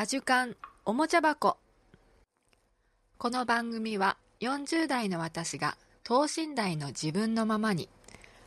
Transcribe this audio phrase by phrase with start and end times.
[0.00, 1.56] アジュカンおもちゃ箱。
[3.18, 7.88] この番組は40代の私が等身大の自分のままに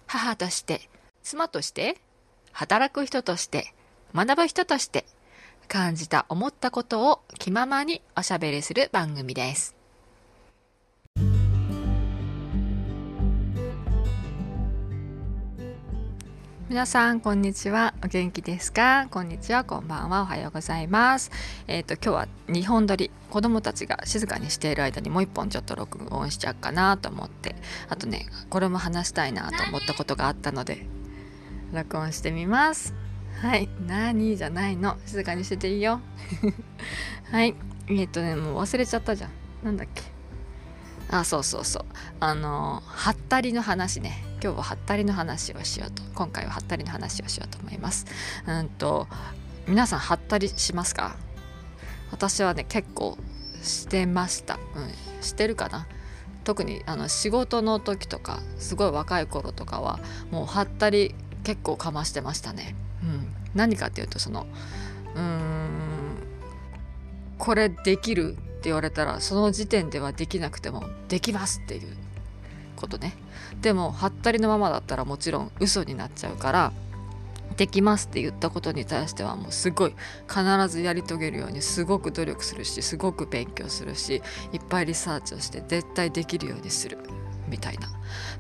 [0.08, 0.88] 母として
[1.24, 1.98] 妻として
[2.54, 3.74] 働く人として
[4.16, 5.04] 学ぶ人として
[5.68, 9.81] 感じた思ったことを気ままにおしゃべりする番組です。
[16.72, 17.94] 皆さんこんにちは。
[18.02, 19.06] お元気ですか？
[19.12, 19.66] こんにちは。
[19.66, 20.22] こんばんは。
[20.22, 21.30] おはようございます。
[21.68, 23.12] えっ、ー、と今日は2本撮り。
[23.30, 27.58] 子供たちが静かにしている間にもう一本ちょっと録音しちゃうかなと思って。
[27.90, 30.88] あとねこれも話したいなと思ったことがあったので
[31.74, 32.94] 録音してみます。
[33.42, 33.68] はい。
[33.86, 34.96] 何じゃないの。
[35.06, 36.00] 静かにしてていいよ。
[37.34, 37.54] はい。
[37.90, 39.32] えっ、ー、とねもう忘れちゃったじゃん。
[39.62, 40.04] なんだっけ？
[41.10, 41.86] あそうそうそう。
[42.22, 44.31] あのはったりの話ね。
[44.44, 48.08] 今日ははったりの話をしようと今回ははったりの話をしようと思います。
[48.48, 49.08] うんと
[49.68, 51.16] 皆さんはったりしますか？
[52.12, 53.18] 私はね結構
[53.62, 54.56] してました。
[54.56, 54.62] うん
[55.24, 55.88] してるかな？
[56.44, 60.00] 特にあの仕事の時とかすごい若い頃とかは
[60.32, 61.14] もうはったり
[61.44, 64.48] 結構かましてましたね、うん、何かっていうとその
[65.14, 65.70] うーん
[67.38, 71.96] これできるって言われたらその時点ではできなくてもできますっていう
[72.82, 73.14] ことね。
[73.62, 76.74] でもはったりのままだったらもちろん嘘になっちゃうから
[77.58, 79.96] できますって言ったことに対してはもうすごい
[80.28, 86.98] 必ずやり遂げるようにすごく努力するしすごく勉強するしいっぱいリサーチをして絶対できるようにする。
[87.48, 87.90] みたいな。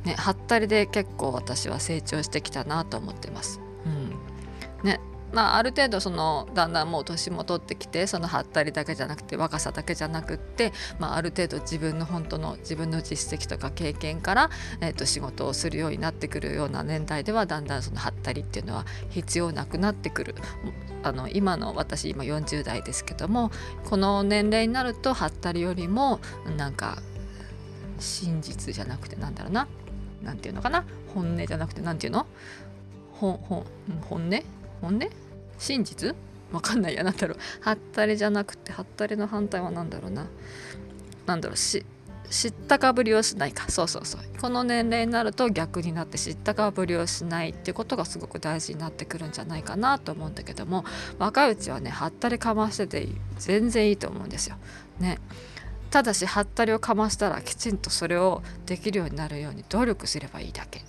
[0.05, 3.59] ねはったりで結構私は成長してきたなと思ってます。
[3.85, 4.87] うん。
[4.87, 4.99] ね、
[5.33, 14.49] まあ、ある程度そのだんだんもう年も取ってきてそのはったりだけじゃなくて若さだけじゃなくって、まあ、ある程度自分の本当の自分の実績とか経験から、
[14.81, 20.35] えー、と仕事をするようになってくるような年代ではだんだんそのはったりっていうのは必要なくなってくる。
[21.03, 23.49] あの今の私今40代ですけども
[23.89, 26.19] この年齢になるとはったりよりも
[26.57, 27.01] なんか
[27.99, 29.67] 真実じゃなくてなんだろうな
[30.21, 30.85] 何て言うのかな
[31.15, 32.27] 本音じゃなくて何て言うの？
[33.13, 33.65] 本本
[34.09, 34.43] 本音？
[34.81, 35.09] 本音？
[35.61, 36.15] 真実？
[36.51, 36.95] わかんない。
[36.95, 37.37] やなんだろう。
[37.61, 40.25] はったりじゃなくてはったりの反対は何だろうな。
[41.27, 41.55] 何だろう。
[41.57, 41.85] し
[42.29, 43.69] 知ったかぶりをしないか。
[43.69, 44.21] そうそうそう。
[44.39, 50.83] この年齢になると逆になって知ったかぶりをしないってことがすごく大事になってくるんじゃないかなと思うんだけども
[51.19, 54.55] 若いうちはねはったりかましてて全然いいと思うんですよ。
[54.99, 55.19] ね。
[55.91, 60.79] ただしはったりをかましたらきちんとそれをできるようになるように努力すればいいだけ。
[60.79, 60.85] うん。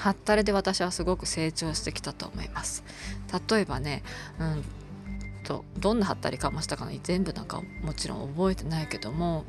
[0.00, 2.82] はったりで私はすごく成長してきたと思います。
[3.50, 4.02] 例えばね
[4.38, 4.64] うん
[5.44, 9.44] とどんなはったりかましたかね全部なんかもちろん覚えてないけども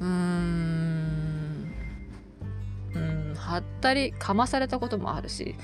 [0.00, 1.72] うーん
[2.94, 5.56] うんはったりかまされたこともあるし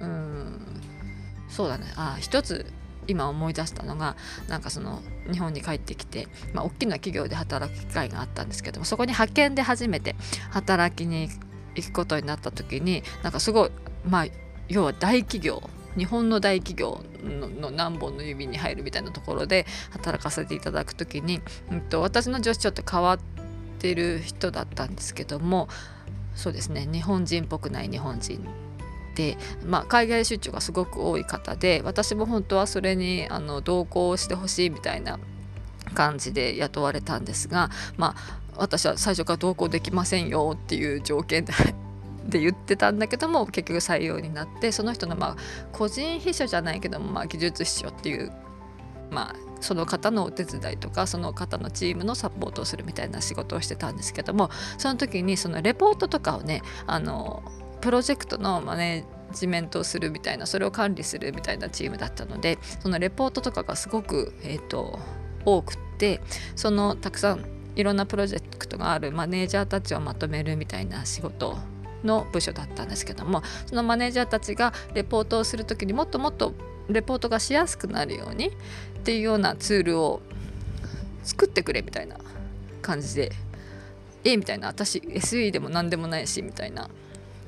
[0.00, 0.60] うん
[1.48, 1.92] そうだね。
[1.96, 2.66] あ一つ
[3.06, 4.16] 今思い出したのが
[4.48, 10.16] なんかその日本に帰ってきて、まあ、大きな企業で働く機会があったんですけどもそこに派遣で初めて
[10.50, 11.28] 働きに
[11.74, 13.70] 行くことになった時になんかすごい
[14.08, 14.26] まあ
[14.68, 15.62] 要は大企業
[15.96, 21.40] 日本の大企業の何本の指に入るみたいなところで働かせていただく時に、
[21.70, 23.18] うんと、私の上司ちょっと変わっ
[23.78, 25.68] てる人だったんですけども
[26.34, 28.44] そうですね日本人っぽくない日本人
[29.14, 35.20] で、まあ、海外出張がすごく多い方で私も本当はそれにあの同行してほしいみたいな
[35.94, 41.52] 感じで雇われたんですが、まあ、私は最初から同行できませんよっていう条件で
[42.26, 45.36] で言ってたんだけども結局採用になってその人のまあ
[45.72, 48.32] 個人秘書じゃないけどもまあ技術秘書っていう
[49.10, 57.42] まあその方のお手伝いとかその方のチームのサポートをするみたいな仕事をしてたんですけどもその時にそのレポートとかをねあの
[57.82, 64.98] プロジェクトのマネジメントをするみたいなそれを管理するみたいなチームだったのでそのレポートとかがすごく、えーと
[65.44, 66.20] 多くって
[66.56, 67.44] そのたくさん
[67.76, 71.56] いろんなプロジェクトがあるマネージャーたちをまとめるみたいな仕事
[72.04, 76.52] の部署だったんですけどもそのマネージャーたちがレポートをする時にもっともっと
[76.88, 78.50] レポートがしやすくなるようにっ
[79.04, 80.20] ていうようなツールを
[81.22, 82.16] 作ってくれみたいな
[82.82, 83.32] 感じで
[84.24, 84.68] ええみたいな。
[84.68, 86.88] 私 SE でも何でもないしみたいな。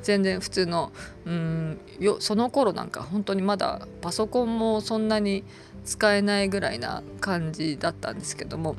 [0.02, 0.92] 全然普通の
[1.24, 5.42] うんよその頃なんか本当にまだパソコンもそんなに
[5.84, 8.76] 使えないぐらいな感じだったんですけども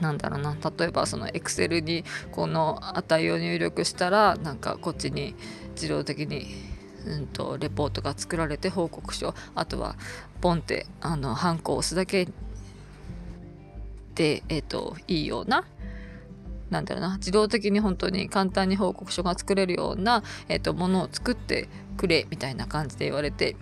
[0.00, 0.56] なんだろうな。
[0.78, 5.34] 例えばその Excel にこの値を入力したらなんかこっちに
[5.74, 6.46] 自動的に、
[7.06, 9.34] うんと、レポートが作られて報告書。
[9.54, 9.96] あとは
[10.40, 12.26] ポンってあのハンコを押すだけ
[14.14, 15.64] で、えーと、いいような
[16.70, 17.16] なんだろうな。
[17.18, 23.56] 自動的に本当に簡単に報告書が作れるような、えーとものを作ってくれみたいな感じで言われて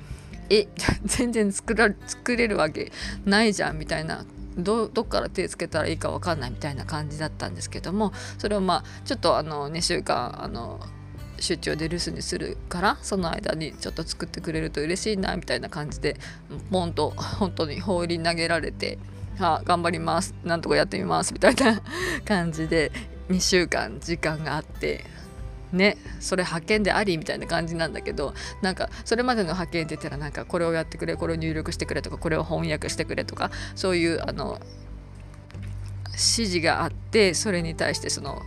[0.50, 0.68] え
[1.04, 2.92] 全然作ら作れるわけ
[3.24, 4.24] ないじゃんみたいな
[4.56, 10.80] どどっから手つけたらいいか分かんないみたいな感じだったんですけどもそれをまあちょっとあの2週間あの
[11.40, 16.16] 出張で留守にするからその間にちょっと作ってくれると嬉しいなみたいな感じで
[16.70, 18.98] ポンと本当に放り投げられて
[19.38, 20.34] 「あ頑張ります。
[20.44, 21.82] なんとかやってみます」みたいな
[22.24, 22.92] 感じで
[23.28, 25.04] 2週間時間があって
[25.74, 34.60] ねそれ派遣でありみたいな感じなんだけどなんかそれまでの派遣って言ったらなんかこれをやってくれこれを入力してくれとかこれを翻訳してくれとかそういうあの
[36.12, 38.42] 指示があってそれに対してその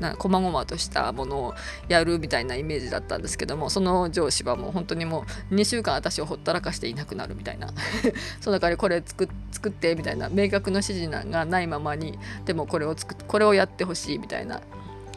[0.00, 1.54] な細々としたものを
[1.88, 7.72] やるみたいなイメージだったんですけどもその上司はもう本当にもう2週間私をほったらかしていなくなるみたいな。
[8.40, 14.60] その代わりこれ作作ってみたいな明確な指示がないままにでもこれを作これをやってほしいみたいな。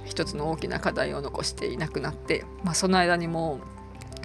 [0.05, 3.59] 一つの大きな課題を残していなくなって、まあ、その間にも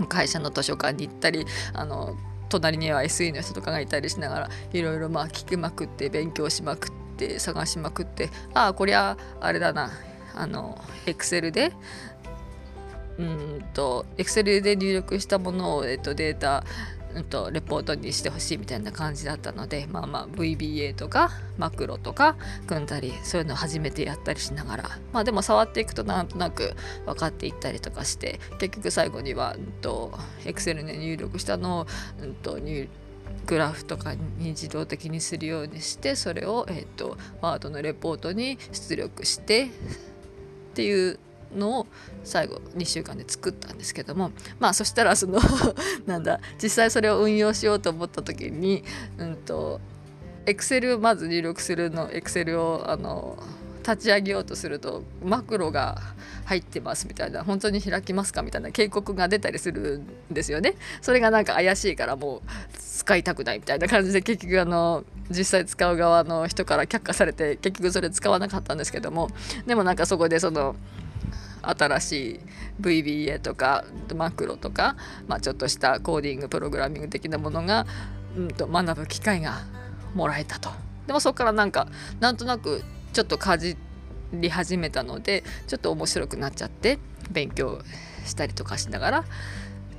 [0.09, 2.17] 会社の図書館に行ったりあの
[2.49, 9.91] 隣には SE の人とかがいたりしながらいろいろまあ聞きまくって勉強しまくって探しまくってああこりゃあれだな
[10.35, 11.73] あの Excel で
[13.19, 16.65] うんと Excel で入力したものを、えっと、データ
[17.19, 22.37] うんと、レポートにしてほしいみたいな感じだったのでまあまあ VBA とかマクロとか
[22.67, 26.75] 組んだりそういうのを初めてやったりしながらまあでも触っていくとなんとなく
[27.07, 30.13] 分かっていったりとかして結局最後には、うんと、
[30.45, 31.87] Excel に入力したのを、
[32.23, 32.89] うんと、入
[33.47, 39.69] グラフとかに自動的にするようにしてそれを、えーと、とワードのレポートに出力してっ
[40.75, 41.19] ていう
[41.57, 41.87] のを
[42.25, 45.41] 最後2週間で作ったんですけどもまあそしたらその
[46.07, 48.85] なんだ実際それを運用しようと思った時に
[49.19, 49.81] うんと
[50.47, 53.39] エクセルをまず入力するのエクセルをあの
[53.89, 55.99] 立ち上げようとするとマクロが
[56.45, 59.99] 入ってますみたいな本当に開きますかみたいな警告が出たりする
[60.31, 60.75] んですよね。
[61.01, 62.43] それがなんか怪しいからもう
[62.79, 69.29] 使いたくないみたいな感じで結局あの実際使う側の人から却下されて結局それ使わなかったんですけども
[69.67, 70.77] でもなんかそこでその
[71.69, 72.41] 新しい
[72.81, 73.85] VBA とか
[74.15, 77.87] マクロとか、まあ、ちょっとしたコーディングプログラミング的なものが、
[78.37, 79.63] うんと、学ぶ機会が
[80.15, 80.71] もらえたと。
[81.07, 81.89] でもそこからなんか
[82.21, 82.83] なんとなく
[83.13, 83.77] ちょっとかじ
[84.33, 86.99] り始めたのでちょっと面白くなっちゃって
[87.31, 87.81] 勉強
[88.27, 89.25] したりとかしながらっ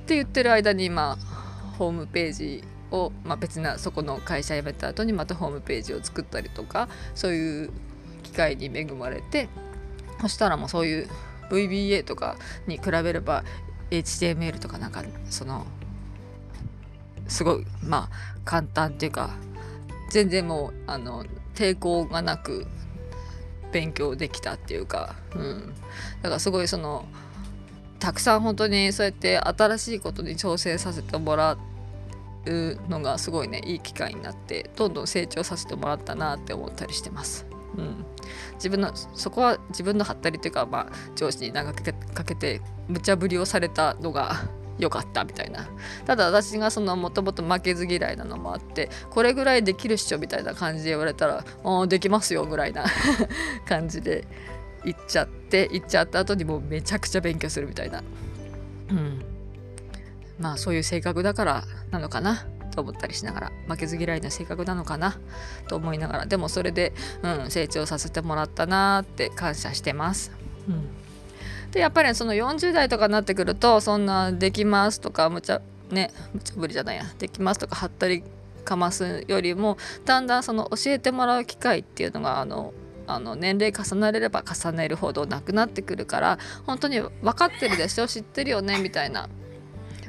[0.06, 7.70] て言ってる間にまあホームページを、まあ、別なそこの会社辞めた後にまたホームページを作ったりとかそういう
[8.22, 9.48] 機会に恵まれて
[10.20, 11.08] そしたらもうそういう
[11.50, 12.36] VBA とか
[12.66, 13.44] に比べれば
[13.90, 15.66] HTML とかなんかその
[17.28, 19.30] すごいまあ簡単っていうか
[20.10, 21.24] 全然もうあの
[21.54, 22.66] 抵抗がなく
[23.72, 25.74] 勉強できたっていうか、うん、
[26.22, 27.06] だからすごいその
[28.00, 31.52] たくさん本当にそうやって新しいことに挑戦させてもら
[32.46, 37.49] うのがすごいねいい機会になってどんどん成長させてもらったなって思ったりしてます。
[37.76, 38.04] うん、
[38.54, 41.82] 自分のそこは自分のハったりというか、まあ、上司に長く
[42.14, 44.42] かけて無茶ぶりをされたのが
[44.78, 45.68] 良かったみたいな。
[46.06, 52.84] ただ私がそのもともと負けず嫌いなのもあってこれぐらいできるっしょみたいな感じで言われたら「あできますよ」ぐらいな
[53.68, 54.26] 感じで
[54.84, 58.02] 言っちゃって言っちゃった後にもうめちゃくちゃ勉強するみたいな。
[58.90, 59.24] うん。
[60.38, 62.46] まあそういう性格だからなのかな。
[62.70, 65.18] と思ったりしながら負けず嫌いな性格なのかな
[65.68, 70.32] と思いながらでもそれで、うん、成長させてもらったなって感謝してます。
[70.68, 70.88] うん。
[71.72, 78.24] でやっぱりその40代とかになってくるとそんなできますとかむちゃねむちゃぶりじゃないやできますとかはったり
[78.64, 82.74] かますよりもだんだんその教えてもらう機会っていうのがあの
[83.06, 88.06] あの年齢重ねれれば重ねるほどなくなってくるから本当に分かってるでしょ？
[88.06, 88.78] 知ってるよね？
[88.78, 89.28] みたいな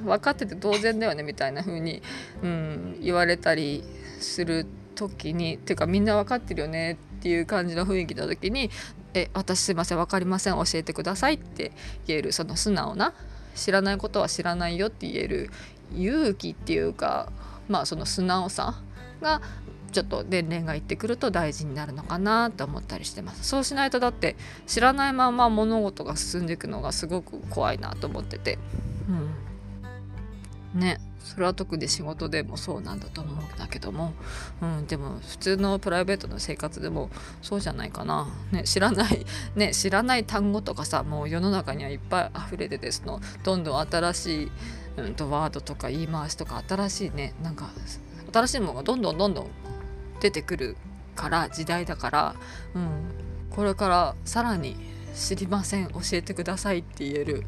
[0.02, 2.02] 分かってて当然だよねみたいな風に、
[2.44, 3.84] うん、言われたり
[4.20, 4.66] する
[4.96, 8.70] 時にていうかみんな分かってるよねっていう感じの雰囲気の時に
[9.14, 11.72] 「え私すいません分かりません教えてください」って
[12.08, 13.14] 言えるその素直な
[13.56, 15.50] 知らないことは知らないよって言える
[15.96, 17.32] 勇気っていうか
[17.68, 18.82] まあその素直さ
[19.22, 19.42] が
[19.92, 23.44] ちょっと年齢がいってくると大事になるのかなと思ったりしてます。
[23.44, 28.58] そうしないとだって知らないまま物事が進んでいくのがすごく怖いなと思ってて。
[29.10, 29.41] うん。
[30.74, 34.14] ねそれは特に仕事でもそうなんだと思うんだけども、
[34.62, 37.10] うん、でも普通のプライベートの生活でも
[37.42, 39.26] そうじゃないかな、ね、知らない、
[39.56, 44.52] ね、知らない単語とかさもう世の中にはいっぱい溢れててそのどんどん新しい、
[44.98, 47.70] うん、とワードとか言い回しとか新しいねなんか
[48.34, 49.48] 新しいものがどんどんどんどん
[50.22, 50.78] 出てくる
[51.16, 52.36] から時代だから、
[52.74, 52.90] うん、
[53.52, 54.76] これからさらに
[55.16, 55.90] 知りません。
[55.90, 57.46] 教えてくださいって言える、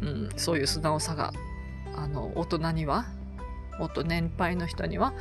[0.00, 1.32] うん、そういう素直さが
[1.98, 3.06] あの大人には
[3.78, 5.12] もっと年配の人には、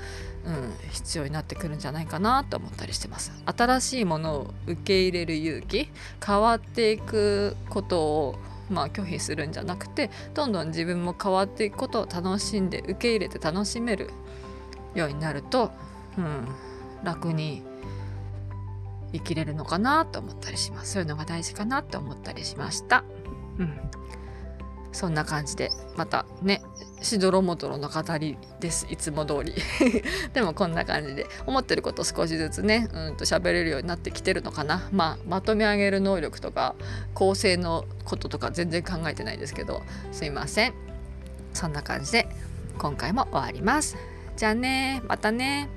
[0.45, 3.31] うん、必要になってくるんじゃないかなと思ったりしてます。
[3.45, 5.89] 新しいものを受け入れる勇気
[6.25, 8.35] 変わっていくことを
[8.69, 14.09] まあ拒否するんじゃなくてどんどん自分も変わっていくことを楽しんで受け入れて楽しめる
[14.95, 15.71] ようになると、
[16.17, 16.47] うん、
[17.03, 17.63] 楽に
[19.13, 20.93] 生きれるのかなと思ったりします。
[20.93, 23.03] そういうのが大事かなと思ったりしました。
[23.59, 23.79] うん。
[24.97, 26.63] そんな感じでまたね
[27.03, 29.53] しどろもどろの語りですいつも通り。
[30.33, 34.89] でもこんな感じで思ってること少しずつねうんと喋れるようになってきてるのかな。
[34.91, 36.73] まあまとめ上げる能力とか
[37.13, 39.83] 構成のこととか全然考えてないですけど。
[40.11, 40.73] すいません。
[41.53, 42.27] そんな感じで
[42.79, 43.97] 今回も終わります。
[44.35, 45.69] じゃあねまたね